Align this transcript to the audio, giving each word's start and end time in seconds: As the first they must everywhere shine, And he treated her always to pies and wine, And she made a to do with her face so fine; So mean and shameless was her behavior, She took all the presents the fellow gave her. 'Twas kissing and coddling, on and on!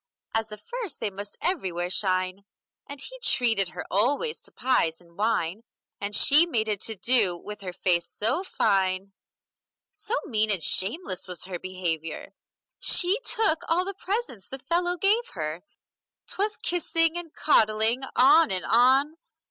As 0.33 0.47
the 0.47 0.57
first 0.57 0.99
they 0.99 1.11
must 1.11 1.37
everywhere 1.43 1.91
shine, 1.91 2.43
And 2.87 2.99
he 2.99 3.19
treated 3.19 3.69
her 3.69 3.85
always 3.91 4.41
to 4.41 4.51
pies 4.51 4.99
and 4.99 5.15
wine, 5.15 5.63
And 5.99 6.15
she 6.15 6.47
made 6.47 6.67
a 6.67 6.75
to 6.77 6.95
do 6.95 7.37
with 7.37 7.61
her 7.61 7.71
face 7.71 8.07
so 8.07 8.43
fine; 8.43 9.13
So 9.91 10.15
mean 10.25 10.49
and 10.49 10.63
shameless 10.63 11.27
was 11.27 11.43
her 11.43 11.59
behavior, 11.59 12.33
She 12.79 13.19
took 13.19 13.61
all 13.69 13.85
the 13.85 13.93
presents 13.93 14.47
the 14.47 14.57
fellow 14.57 14.97
gave 14.97 15.27
her. 15.35 15.61
'Twas 16.25 16.57
kissing 16.57 17.15
and 17.15 17.31
coddling, 17.35 18.01
on 18.15 18.49
and 18.49 18.65
on! 18.65 19.17